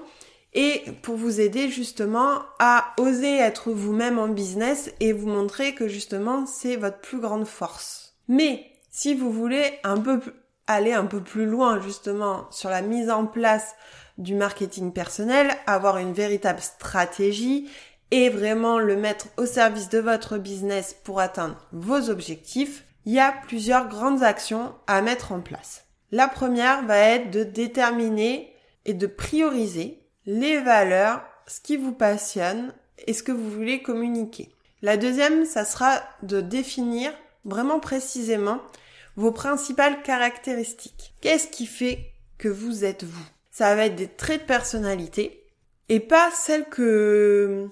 et 0.55 0.81
pour 1.03 1.17
vous 1.17 1.41
aider 1.41 1.71
justement 1.71 2.43
à 2.61 2.95
oser 2.99 3.37
être 3.37 3.73
vous-même 3.73 4.21
en 4.21 4.29
business 4.29 4.93
et 5.01 5.13
vous 5.13 5.27
montrer 5.27 5.75
que 5.75 5.89
justement 5.89 6.47
c'est 6.47 6.77
votre 6.77 7.01
plus 7.01 7.19
grande 7.19 7.49
force. 7.49 8.15
Mais 8.29 8.69
si 8.93 9.15
vous 9.15 9.33
voulez 9.33 9.81
un 9.83 9.99
peu 9.99 10.21
aller 10.69 10.93
un 10.93 11.07
peu 11.07 11.21
plus 11.21 11.47
loin 11.47 11.81
justement 11.81 12.47
sur 12.51 12.71
la 12.71 12.83
mise 12.83 13.11
en 13.11 13.27
place 13.27 13.75
du 14.19 14.35
marketing 14.35 14.93
personnel, 14.93 15.51
avoir 15.67 15.97
une 15.97 16.13
véritable 16.13 16.61
stratégie 16.61 17.69
et 18.11 18.29
vraiment 18.29 18.79
le 18.79 18.95
mettre 18.95 19.27
au 19.39 19.47
service 19.47 19.89
de 19.89 19.99
votre 19.99 20.37
business 20.37 20.95
pour 21.03 21.19
atteindre 21.19 21.57
vos 21.73 22.11
objectifs, 22.11 22.85
il 23.07 23.15
y 23.15 23.19
a 23.19 23.35
plusieurs 23.49 23.89
grandes 23.89 24.23
actions 24.23 24.75
à 24.87 25.01
mettre 25.01 25.33
en 25.33 25.41
place. 25.41 25.87
La 26.13 26.29
première 26.29 26.85
va 26.85 26.99
être 26.99 27.31
de 27.31 27.43
déterminer 27.43 28.55
et 28.85 28.93
de 28.93 29.07
prioriser 29.07 30.07
les 30.27 30.59
valeurs, 30.61 31.23
ce 31.47 31.61
qui 31.61 31.79
vous 31.79 31.93
passionne 31.93 32.75
et 33.07 33.15
ce 33.15 33.23
que 33.23 33.33
vous 33.33 33.51
voulez 33.51 33.83
communiquer. 33.83 34.55
La 34.83 34.99
deuxième, 34.99 35.47
ça 35.47 35.65
sera 35.65 36.03
de 36.23 36.43
définir 36.43 37.13
vraiment 37.45 37.81
précisément 37.81 38.61
vos 39.17 39.33
principales 39.33 40.03
caractéristiques. 40.03 41.15
Qu'est-ce 41.21 41.49
qui 41.49 41.67
fait 41.67 42.13
que 42.39 42.49
vous 42.49 42.85
êtes 42.85 43.05
vous? 43.05 43.27
Ça 43.51 43.75
va 43.75 43.87
être 43.87 43.97
des 43.97 44.09
traits 44.09 44.43
de 44.43 44.47
personnalité 44.47 45.45
et 45.89 46.01
pas 46.01 46.31
celles 46.31 46.69
que 46.69 47.69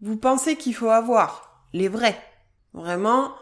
vous 0.00 0.16
pensez 0.16 0.56
qu'il 0.56 0.74
faut 0.74 0.90
avoir, 0.90 1.66
les 1.72 1.88
vrais. 1.88 2.18
Vraiment, 2.72 3.34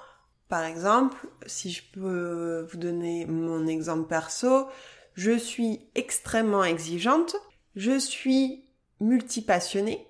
par 0.48 0.64
exemple, 0.64 1.28
si 1.46 1.70
je 1.70 1.82
peux 1.92 2.66
vous 2.70 2.78
donner 2.78 3.26
mon 3.26 3.66
exemple 3.66 4.08
perso, 4.08 4.66
je 5.14 5.36
suis 5.36 5.80
extrêmement 5.94 6.64
exigeante, 6.64 7.36
je 7.76 7.98
suis 7.98 8.64
multipassionnée, 9.00 10.06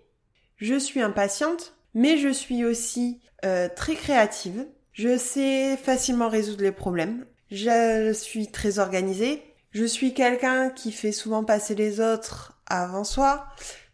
je 0.57 0.79
suis 0.79 1.01
impatiente, 1.01 1.75
mais 1.95 2.19
je 2.19 2.29
suis 2.29 2.65
aussi 2.65 3.21
euh, 3.45 3.69
très 3.75 3.95
créative, 3.95 4.67
je 4.93 5.17
sais 5.17 5.77
facilement 5.77 6.29
résoudre 6.29 6.63
les 6.63 6.73
problèmes, 6.73 7.25
je 7.51 8.13
suis 8.13 8.51
très 8.51 8.79
organisée, 8.79 9.43
je 9.71 9.85
suis 9.85 10.15
quelqu'un 10.15 10.71
qui 10.71 10.93
fait 10.93 11.13
souvent 11.13 11.45
passer 11.45 11.75
les 11.75 12.01
autres 12.01 12.59
avant 12.67 13.05
soi, 13.05 13.47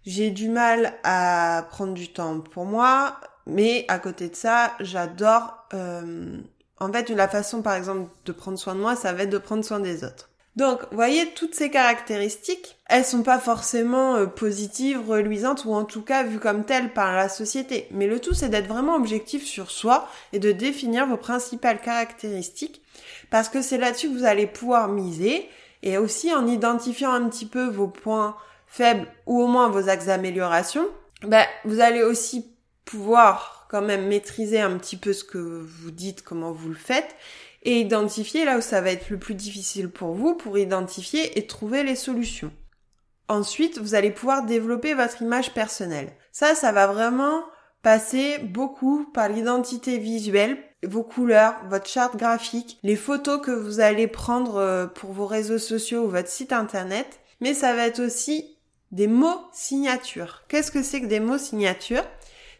j'ai 0.04 0.30
du 0.30 0.48
mal 0.48 0.94
à 1.04 1.66
prendre 1.70 1.94
du 1.94 2.12
temps 2.12 2.40
pour 2.40 2.64
moi, 2.64 3.20
mais 3.46 3.84
à 3.88 3.98
côté 3.98 4.28
de 4.28 4.36
ça, 4.36 4.74
j'adore... 4.80 5.66
Euh, 5.74 6.40
en 6.80 6.92
fait, 6.92 7.10
la 7.10 7.28
façon, 7.28 7.60
par 7.62 7.74
exemple, 7.74 8.08
de 8.24 8.32
prendre 8.32 8.58
soin 8.58 8.74
de 8.74 8.80
moi, 8.80 8.94
ça 8.94 9.12
va 9.12 9.24
être 9.24 9.30
de 9.30 9.38
prendre 9.38 9.64
soin 9.64 9.80
des 9.80 10.04
autres. 10.04 10.30
Donc, 10.58 10.80
voyez, 10.90 11.30
toutes 11.36 11.54
ces 11.54 11.70
caractéristiques, 11.70 12.78
elles 12.86 13.04
sont 13.04 13.22
pas 13.22 13.38
forcément 13.38 14.16
euh, 14.16 14.26
positives, 14.26 15.08
reluisantes, 15.08 15.64
ou 15.64 15.72
en 15.72 15.84
tout 15.84 16.02
cas 16.02 16.24
vues 16.24 16.40
comme 16.40 16.64
telles 16.64 16.92
par 16.92 17.14
la 17.14 17.28
société. 17.28 17.86
Mais 17.92 18.08
le 18.08 18.18
tout, 18.18 18.34
c'est 18.34 18.48
d'être 18.48 18.66
vraiment 18.66 18.96
objectif 18.96 19.44
sur 19.44 19.70
soi 19.70 20.08
et 20.32 20.40
de 20.40 20.50
définir 20.50 21.06
vos 21.06 21.16
principales 21.16 21.80
caractéristiques, 21.80 22.82
parce 23.30 23.48
que 23.48 23.62
c'est 23.62 23.78
là-dessus 23.78 24.08
que 24.08 24.18
vous 24.18 24.24
allez 24.24 24.48
pouvoir 24.48 24.88
miser, 24.88 25.48
et 25.84 25.96
aussi 25.96 26.34
en 26.34 26.48
identifiant 26.48 27.12
un 27.12 27.28
petit 27.28 27.46
peu 27.46 27.68
vos 27.68 27.86
points 27.86 28.34
faibles, 28.66 29.06
ou 29.26 29.40
au 29.40 29.46
moins 29.46 29.68
vos 29.68 29.88
axes 29.88 30.06
d'amélioration, 30.06 30.88
ben, 31.22 31.46
vous 31.66 31.78
allez 31.78 32.02
aussi 32.02 32.50
pouvoir 32.84 33.68
quand 33.70 33.82
même 33.82 34.08
maîtriser 34.08 34.58
un 34.60 34.76
petit 34.76 34.96
peu 34.96 35.12
ce 35.12 35.22
que 35.22 35.38
vous 35.38 35.92
dites, 35.92 36.24
comment 36.24 36.50
vous 36.50 36.70
le 36.70 36.74
faites, 36.74 37.14
et 37.62 37.80
identifier 37.80 38.44
là 38.44 38.58
où 38.58 38.60
ça 38.60 38.80
va 38.80 38.90
être 38.90 39.10
le 39.10 39.18
plus 39.18 39.34
difficile 39.34 39.90
pour 39.90 40.12
vous 40.12 40.34
pour 40.34 40.58
identifier 40.58 41.38
et 41.38 41.46
trouver 41.46 41.82
les 41.82 41.96
solutions. 41.96 42.52
Ensuite, 43.28 43.78
vous 43.78 43.94
allez 43.94 44.10
pouvoir 44.10 44.46
développer 44.46 44.94
votre 44.94 45.22
image 45.22 45.52
personnelle. 45.52 46.12
Ça, 46.32 46.54
ça 46.54 46.72
va 46.72 46.86
vraiment 46.86 47.42
passer 47.82 48.38
beaucoup 48.38 49.04
par 49.12 49.28
l'identité 49.28 49.98
visuelle, 49.98 50.56
vos 50.82 51.02
couleurs, 51.02 51.56
votre 51.68 51.88
charte 51.88 52.16
graphique, 52.16 52.78
les 52.82 52.96
photos 52.96 53.40
que 53.40 53.50
vous 53.50 53.80
allez 53.80 54.06
prendre 54.06 54.56
euh, 54.56 54.86
pour 54.86 55.12
vos 55.12 55.26
réseaux 55.26 55.58
sociaux 55.58 56.04
ou 56.04 56.08
votre 56.08 56.28
site 56.28 56.52
internet, 56.52 57.20
mais 57.40 57.54
ça 57.54 57.74
va 57.74 57.86
être 57.86 58.00
aussi 58.00 58.56
des 58.92 59.08
mots 59.08 59.40
signatures. 59.52 60.44
Qu'est-ce 60.48 60.70
que 60.70 60.82
c'est 60.82 61.00
que 61.00 61.06
des 61.06 61.20
mots 61.20 61.38
signatures? 61.38 62.06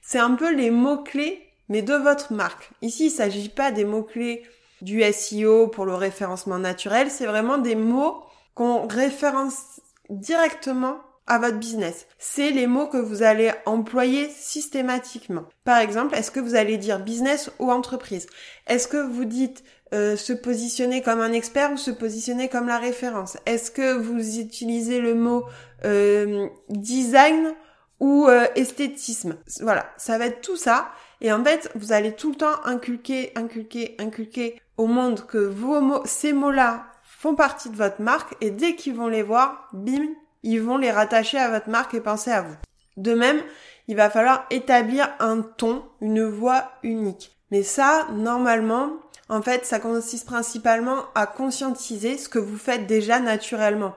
C'est 0.03 0.19
un 0.19 0.35
peu 0.35 0.53
les 0.53 0.71
mots-clés 0.71 1.49
mais 1.69 1.83
de 1.83 1.95
votre 1.95 2.33
marque. 2.33 2.71
Ici, 2.83 3.07
il 3.07 3.11
s'agit 3.11 3.49
pas 3.49 3.71
des 3.71 3.85
mots-clés 3.85 4.43
du 4.83 5.03
SEO 5.13 5.69
pour 5.69 5.85
le 5.85 5.95
référencement 5.95 6.59
naturel, 6.59 7.11
c'est 7.11 7.27
vraiment 7.27 7.59
des 7.59 7.75
mots 7.75 8.23
qu'on 8.55 8.87
référence 8.87 9.81
directement 10.11 10.99
à 11.29 11.39
votre 11.39 11.59
business. 11.59 12.07
C'est 12.19 12.51
les 12.51 12.67
mots 12.67 12.87
que 12.87 12.97
vous 12.97 13.23
allez 13.23 13.53
employer 13.67 14.29
systématiquement. 14.31 15.45
Par 15.65 15.79
exemple, 15.79 16.15
est-ce 16.17 16.31
que 16.31 16.41
vous 16.41 16.55
allez 16.55 16.79
dire 16.79 17.01
business 17.01 17.51
ou 17.59 17.71
entreprise? 17.71 18.27
Est-ce 18.67 18.89
que 18.89 18.97
vous 18.97 19.27
dites 19.27 19.63
euh, 19.95 20.17
se 20.17 20.33
positionner 20.33 21.03
comme 21.03 21.21
un 21.21 21.33
expert 21.33 21.71
ou 21.73 21.77
se 21.77 21.91
positionner 21.91 22.49
comme 22.49 22.67
la 22.67 22.79
référence? 22.79 23.37
Est-ce 23.47 23.71
que 23.71 23.93
vous 23.93 24.39
utilisez 24.39 25.01
le 25.01 25.15
mot 25.15 25.45
euh, 25.85 26.49
design 26.71 27.55
ou 28.01 28.27
euh, 28.27 28.47
esthétisme? 28.57 29.37
Voilà, 29.61 29.93
ça 29.99 30.17
va 30.17 30.27
être 30.27 30.41
tout 30.41 30.57
ça. 30.57 30.89
Et 31.21 31.31
en 31.31 31.45
fait, 31.45 31.71
vous 31.75 31.93
allez 31.93 32.13
tout 32.13 32.31
le 32.31 32.37
temps 32.37 32.65
inculquer, 32.65 33.33
inculquer, 33.37 33.97
inculquer 33.99 34.61
au 34.79 34.87
monde 34.87 35.27
que 35.27 35.39
vos 35.39 35.81
mots, 35.81 36.03
ces 36.07 36.33
mots-là 36.33 36.87
font 37.03 37.35
partie 37.35 37.69
de 37.69 37.77
votre 37.77 38.01
marque 38.01 38.37
et 38.41 38.51
dès 38.51 38.77
qu'ils 38.77 38.95
vont 38.95 39.09
les 39.09 39.23
voir, 39.23 39.69
bim, 39.73 40.07
ils 40.45 40.63
vont 40.63 40.79
les 40.79 40.93
rattacher 40.93 41.37
à 41.37 41.51
votre 41.51 41.69
marque 41.69 41.95
et 41.95 42.01
penser 42.01 42.31
à 42.31 42.43
vous. 42.43 42.57
De 42.97 43.13
même, 43.13 43.43
il 43.89 43.97
va 43.97 44.09
falloir 44.09 44.47
établir 44.51 45.09
un 45.19 45.43
ton, 45.43 45.83
une 46.01 46.25
voix 46.25 46.71
unique. 46.83 47.37
Mais 47.51 47.63
ça, 47.63 48.07
normalement, 48.13 48.93
en 49.29 49.43
fait, 49.43 49.65
ça 49.65 49.81
consiste 49.81 50.27
principalement 50.27 51.05
à 51.15 51.27
conscientiser 51.27 52.19
ce 52.19 52.29
que 52.29 52.39
vous 52.39 52.59
faites 52.59 52.87
déjà 52.87 53.19
naturellement. 53.19 53.95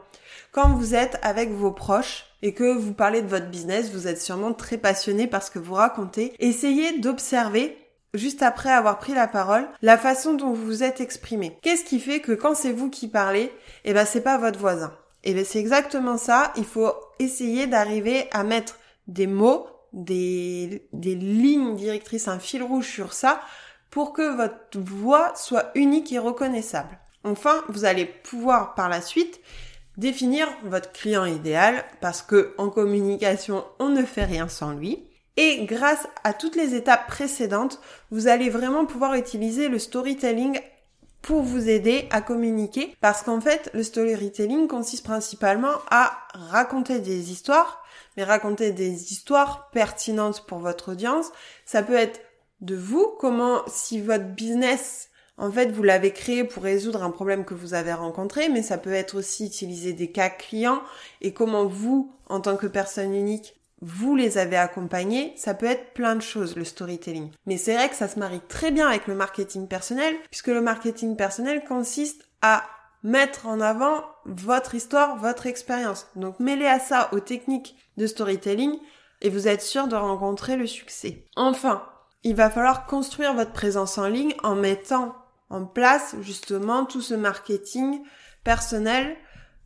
Quand 0.51 0.69
vous 0.69 0.95
êtes 0.95 1.19
avec 1.21 1.51
vos 1.51 1.71
proches 1.71 2.25
et 2.41 2.53
que 2.53 2.73
vous 2.73 2.93
parlez 2.93 3.21
de 3.21 3.27
votre 3.27 3.49
business, 3.49 3.91
vous 3.91 4.07
êtes 4.07 4.21
sûrement 4.21 4.53
très 4.53 4.77
passionné 4.77 5.27
par 5.27 5.43
ce 5.43 5.51
que 5.51 5.59
vous 5.59 5.75
racontez. 5.75 6.33
Essayez 6.39 6.99
d'observer 6.99 7.77
juste 8.13 8.43
après 8.43 8.69
avoir 8.69 8.99
pris 8.99 9.13
la 9.13 9.27
parole, 9.27 9.67
la 9.81 9.97
façon 9.97 10.33
dont 10.33 10.51
vous 10.51 10.65
vous 10.65 10.83
êtes 10.83 11.01
exprimé. 11.01 11.57
Qu'est-ce 11.61 11.83
qui 11.83 11.99
fait 11.99 12.19
que 12.19 12.33
quand 12.33 12.55
c'est 12.55 12.71
vous 12.73 12.89
qui 12.89 13.07
parlez, 13.07 13.51
eh 13.85 13.93
ben 13.93 14.05
c'est 14.05 14.21
pas 14.21 14.37
votre 14.37 14.59
voisin? 14.59 14.93
Eh 15.23 15.33
ben 15.33 15.45
c'est 15.45 15.59
exactement 15.59 16.17
ça. 16.17 16.51
Il 16.57 16.65
faut 16.65 16.93
essayer 17.19 17.67
d'arriver 17.67 18.27
à 18.31 18.43
mettre 18.43 18.77
des 19.07 19.27
mots, 19.27 19.67
des, 19.93 20.87
des 20.93 21.15
lignes 21.15 21.75
directrices, 21.75 22.27
un 22.27 22.39
fil 22.39 22.63
rouge 22.63 22.87
sur 22.87 23.13
ça, 23.13 23.41
pour 23.89 24.13
que 24.13 24.35
votre 24.35 24.79
voix 24.79 25.33
soit 25.35 25.71
unique 25.75 26.11
et 26.11 26.19
reconnaissable. 26.19 26.97
Enfin, 27.23 27.63
vous 27.69 27.85
allez 27.85 28.05
pouvoir 28.05 28.73
par 28.73 28.89
la 28.89 29.01
suite 29.01 29.41
définir 29.97 30.47
votre 30.63 30.91
client 30.91 31.25
idéal 31.25 31.83
parce 31.99 32.21
que 32.21 32.55
en 32.57 32.69
communication, 32.69 33.63
on 33.79 33.89
ne 33.89 34.03
fait 34.03 34.25
rien 34.25 34.47
sans 34.47 34.71
lui. 34.71 35.07
Et 35.43 35.65
grâce 35.65 36.07
à 36.23 36.33
toutes 36.33 36.55
les 36.55 36.75
étapes 36.75 37.07
précédentes, 37.07 37.79
vous 38.11 38.27
allez 38.27 38.51
vraiment 38.51 38.85
pouvoir 38.85 39.15
utiliser 39.15 39.69
le 39.69 39.79
storytelling 39.79 40.59
pour 41.23 41.41
vous 41.41 41.67
aider 41.67 42.07
à 42.11 42.21
communiquer. 42.21 42.95
Parce 43.01 43.23
qu'en 43.23 43.41
fait 43.41 43.71
le 43.73 43.81
storytelling 43.81 44.67
consiste 44.67 45.03
principalement 45.03 45.73
à 45.89 46.15
raconter 46.35 46.99
des 46.99 47.31
histoires 47.31 47.83
mais 48.17 48.23
raconter 48.23 48.71
des 48.71 49.13
histoires 49.13 49.71
pertinentes 49.71 50.45
pour 50.45 50.59
votre 50.59 50.91
audience. 50.91 51.31
Ça 51.65 51.81
peut 51.81 51.95
être 51.95 52.19
de 52.59 52.75
vous 52.75 53.07
comment 53.19 53.63
si 53.65 53.99
votre 53.99 54.25
business 54.25 55.09
en 55.37 55.51
fait 55.51 55.71
vous 55.71 55.81
l'avez 55.81 56.13
créé 56.13 56.43
pour 56.43 56.61
résoudre 56.61 57.01
un 57.01 57.09
problème 57.09 57.45
que 57.45 57.55
vous 57.55 57.73
avez 57.73 57.93
rencontré 57.93 58.47
mais 58.47 58.61
ça 58.61 58.77
peut 58.77 58.93
être 58.93 59.17
aussi 59.17 59.47
utiliser 59.47 59.93
des 59.93 60.11
cas 60.11 60.29
clients 60.29 60.83
et 61.21 61.33
comment 61.33 61.65
vous 61.65 62.13
en 62.29 62.41
tant 62.41 62.57
que 62.57 62.67
personne 62.67 63.15
unique 63.15 63.55
vous 63.81 64.15
les 64.15 64.37
avez 64.37 64.57
accompagnés, 64.57 65.33
ça 65.35 65.53
peut 65.53 65.65
être 65.65 65.93
plein 65.93 66.15
de 66.15 66.21
choses, 66.21 66.55
le 66.55 66.63
storytelling. 66.63 67.31
Mais 67.47 67.57
c'est 67.57 67.75
vrai 67.75 67.89
que 67.89 67.95
ça 67.95 68.07
se 68.07 68.19
marie 68.19 68.41
très 68.47 68.71
bien 68.71 68.87
avec 68.87 69.07
le 69.07 69.15
marketing 69.15 69.67
personnel, 69.67 70.15
puisque 70.29 70.47
le 70.47 70.61
marketing 70.61 71.15
personnel 71.15 71.63
consiste 71.63 72.27
à 72.41 72.63
mettre 73.03 73.47
en 73.47 73.59
avant 73.59 74.03
votre 74.25 74.75
histoire, 74.75 75.17
votre 75.17 75.47
expérience. 75.47 76.07
Donc 76.15 76.39
mêlez 76.39 76.67
à 76.67 76.79
ça 76.79 77.09
aux 77.13 77.19
techniques 77.19 77.75
de 77.97 78.05
storytelling 78.05 78.77
et 79.21 79.29
vous 79.29 79.47
êtes 79.47 79.61
sûr 79.61 79.87
de 79.87 79.95
rencontrer 79.95 80.55
le 80.55 80.67
succès. 80.67 81.25
Enfin, 81.35 81.83
il 82.23 82.35
va 82.35 82.51
falloir 82.51 82.85
construire 82.85 83.33
votre 83.33 83.53
présence 83.53 83.97
en 83.97 84.07
ligne 84.07 84.35
en 84.43 84.55
mettant 84.55 85.15
en 85.49 85.65
place 85.65 86.15
justement 86.21 86.85
tout 86.85 87.01
ce 87.01 87.15
marketing 87.15 88.03
personnel 88.43 89.17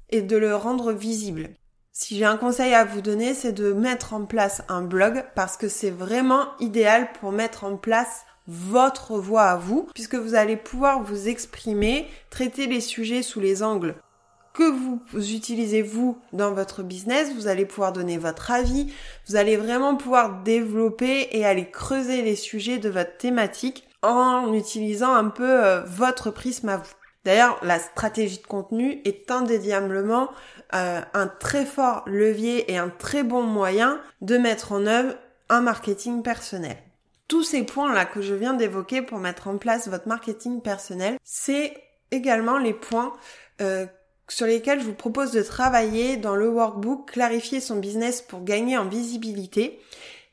et 0.09 0.21
de 0.21 0.37
le 0.37 0.55
rendre 0.55 0.93
visible. 0.93 1.49
Si 1.97 2.17
j'ai 2.17 2.25
un 2.25 2.35
conseil 2.35 2.73
à 2.73 2.83
vous 2.83 2.99
donner, 2.99 3.33
c'est 3.33 3.53
de 3.53 3.71
mettre 3.71 4.13
en 4.13 4.25
place 4.25 4.63
un 4.67 4.81
blog 4.81 5.23
parce 5.33 5.55
que 5.55 5.69
c'est 5.69 5.91
vraiment 5.91 6.47
idéal 6.59 7.07
pour 7.21 7.31
mettre 7.31 7.63
en 7.63 7.77
place 7.77 8.25
votre 8.49 9.17
voix 9.17 9.43
à 9.43 9.55
vous, 9.55 9.87
puisque 9.93 10.15
vous 10.15 10.35
allez 10.35 10.57
pouvoir 10.57 11.01
vous 11.01 11.29
exprimer, 11.29 12.05
traiter 12.29 12.67
les 12.67 12.81
sujets 12.81 13.21
sous 13.21 13.39
les 13.39 13.63
angles 13.63 13.95
que 14.53 14.69
vous 14.69 15.01
utilisez 15.13 15.81
vous 15.81 16.17
dans 16.33 16.51
votre 16.51 16.83
business, 16.83 17.33
vous 17.33 17.47
allez 17.47 17.65
pouvoir 17.65 17.93
donner 17.93 18.17
votre 18.17 18.51
avis, 18.51 18.91
vous 19.29 19.37
allez 19.37 19.55
vraiment 19.55 19.95
pouvoir 19.95 20.43
développer 20.43 21.29
et 21.31 21.45
aller 21.45 21.69
creuser 21.69 22.21
les 22.23 22.35
sujets 22.35 22.77
de 22.77 22.89
votre 22.89 23.15
thématique 23.15 23.87
en 24.01 24.53
utilisant 24.53 25.13
un 25.13 25.29
peu 25.29 25.63
euh, 25.65 25.81
votre 25.85 26.29
prisme 26.29 26.67
à 26.67 26.75
vous. 26.75 26.93
D'ailleurs, 27.25 27.57
la 27.63 27.79
stratégie 27.79 28.37
de 28.37 28.45
contenu 28.45 29.01
est 29.03 29.31
indéniablement 29.31 30.29
euh, 30.73 31.01
un 31.13 31.27
très 31.27 31.65
fort 31.65 32.03
levier 32.07 32.71
et 32.71 32.77
un 32.77 32.89
très 32.89 33.23
bon 33.23 33.43
moyen 33.43 33.99
de 34.21 34.37
mettre 34.37 34.71
en 34.71 34.85
œuvre 34.85 35.15
un 35.49 35.61
marketing 35.61 36.23
personnel. 36.23 36.77
Tous 37.27 37.43
ces 37.43 37.63
points-là 37.63 38.05
que 38.05 38.21
je 38.21 38.33
viens 38.33 38.53
d'évoquer 38.53 39.01
pour 39.01 39.19
mettre 39.19 39.47
en 39.47 39.57
place 39.57 39.87
votre 39.87 40.07
marketing 40.07 40.61
personnel, 40.61 41.17
c'est 41.23 41.73
également 42.11 42.57
les 42.57 42.73
points 42.73 43.13
euh, 43.61 43.85
sur 44.27 44.47
lesquels 44.47 44.79
je 44.79 44.85
vous 44.85 44.93
propose 44.93 45.31
de 45.31 45.41
travailler 45.41 46.17
dans 46.17 46.35
le 46.35 46.49
workbook 46.49 47.11
Clarifier 47.11 47.59
son 47.59 47.77
business 47.77 48.21
pour 48.21 48.43
gagner 48.43 48.77
en 48.77 48.85
visibilité. 48.85 49.79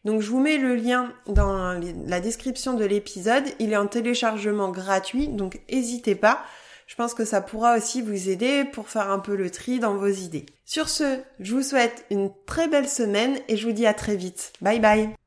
Donc 0.05 0.21
je 0.21 0.31
vous 0.31 0.41
mets 0.41 0.59
le 0.59 0.75
lien 0.75 1.13
dans 1.27 1.81
la 2.07 2.21
description 2.21 2.75
de 2.75 2.85
l'épisode. 2.85 3.45
Il 3.59 3.73
est 3.73 3.77
en 3.77 3.87
téléchargement 3.87 4.71
gratuit, 4.71 5.29
donc 5.29 5.61
n'hésitez 5.71 6.15
pas. 6.15 6.43
Je 6.87 6.95
pense 6.95 7.15
que 7.15 7.25
ça 7.25 7.41
pourra 7.41 7.77
aussi 7.77 8.03
vous 8.03 8.29
aider 8.29 8.65
pour 8.65 8.89
faire 8.89 9.11
un 9.11 9.19
peu 9.19 9.37
le 9.37 9.51
tri 9.51 9.79
dans 9.79 9.95
vos 9.95 10.09
idées. 10.09 10.47
Sur 10.65 10.89
ce, 10.89 11.21
je 11.41 11.55
vous 11.55 11.63
souhaite 11.63 12.05
une 12.11 12.31
très 12.47 12.69
belle 12.69 12.89
semaine 12.89 13.39
et 13.49 13.57
je 13.57 13.67
vous 13.67 13.73
dis 13.73 13.87
à 13.87 13.95
très 13.95 14.17
vite. 14.17 14.53
Bye 14.61 14.81
bye 14.81 15.15